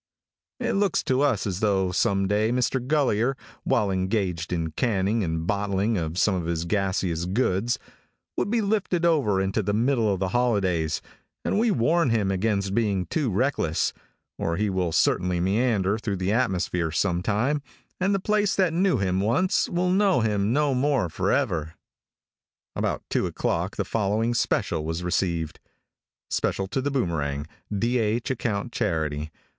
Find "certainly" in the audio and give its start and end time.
14.91-15.39